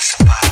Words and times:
Spot. 0.00 0.47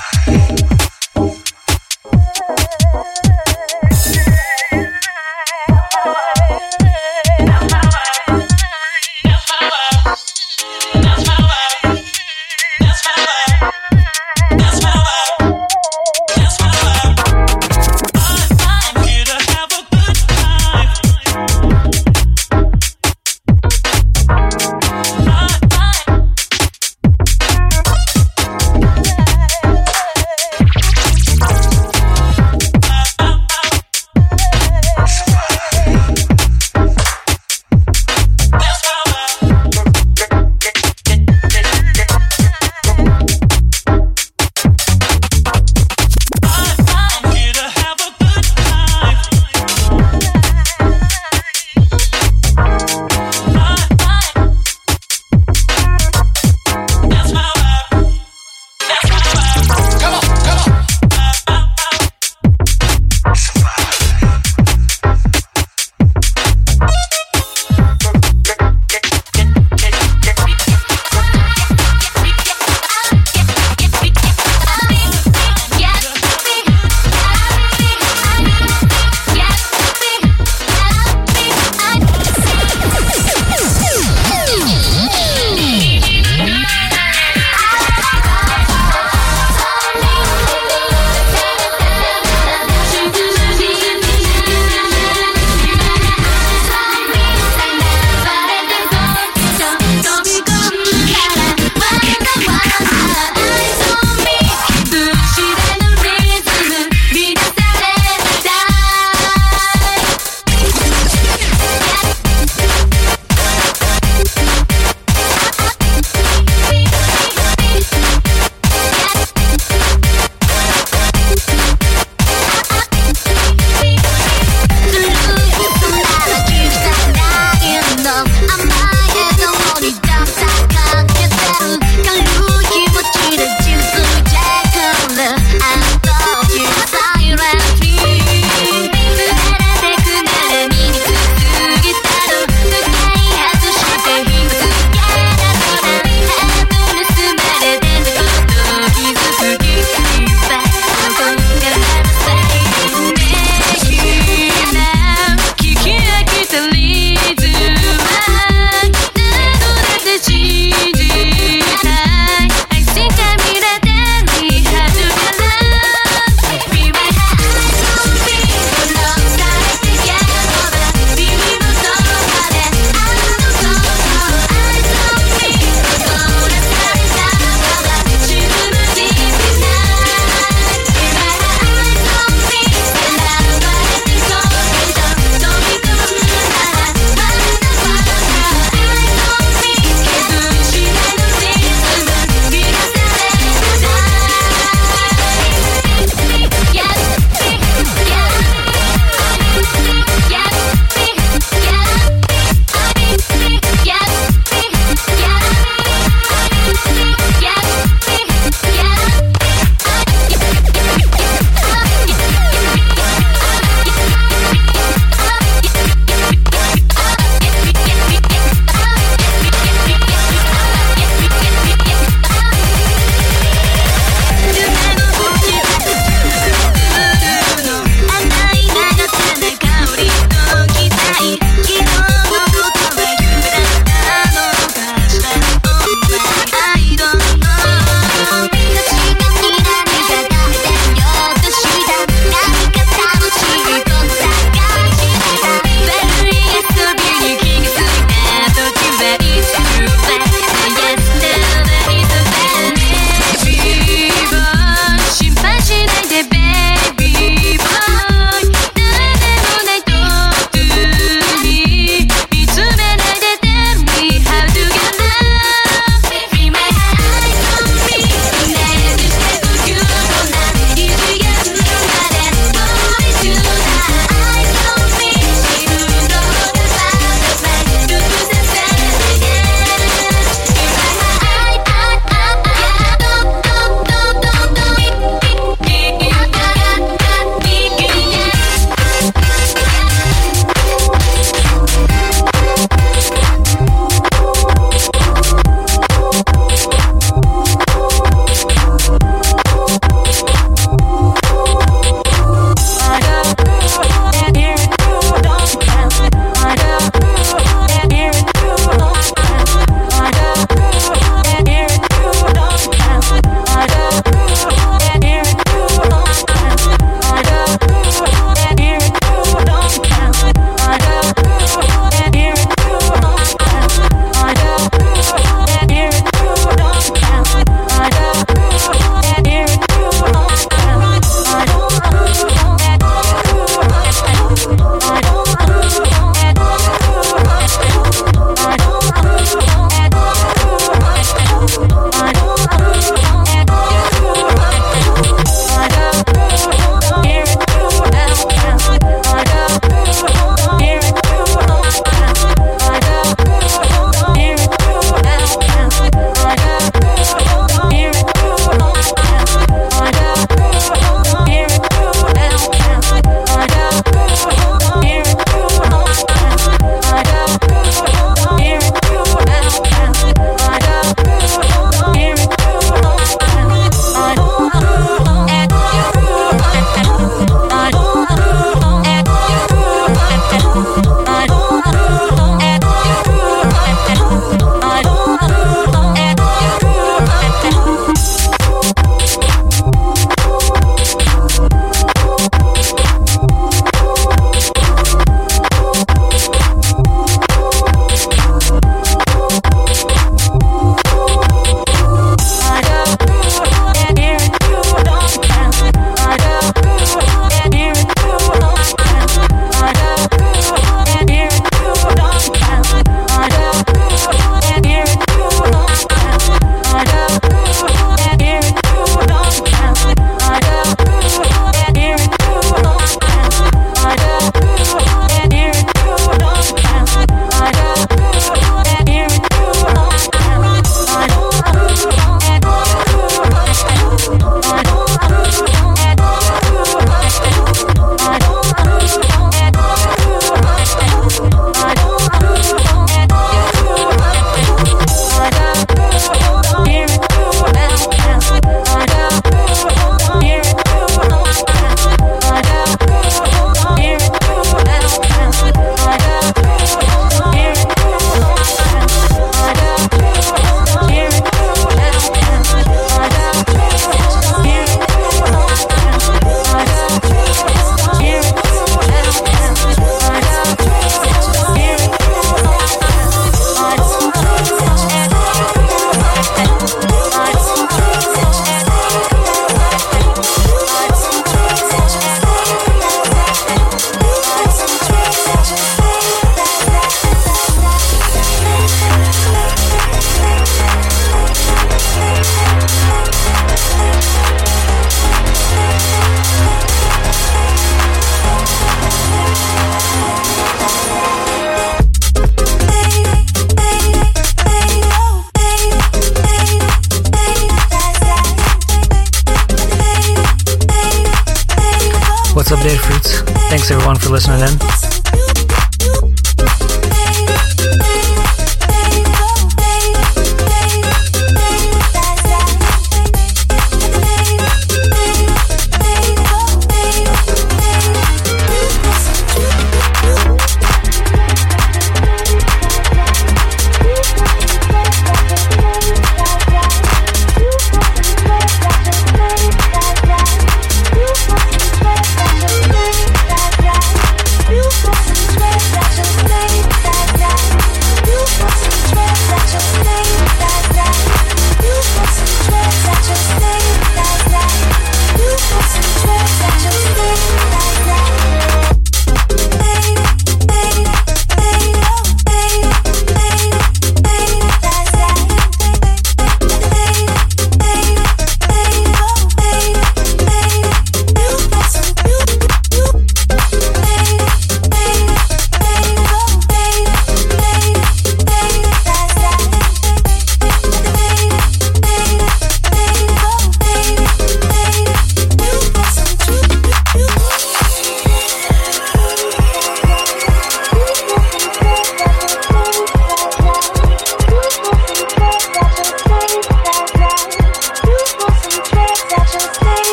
Listening 514.17 514.41
in. 514.41 514.66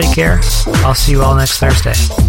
Take 0.00 0.14
care. 0.14 0.40
I'll 0.84 0.94
see 0.94 1.12
you 1.12 1.22
all 1.22 1.34
next 1.34 1.58
Thursday. 1.58 2.19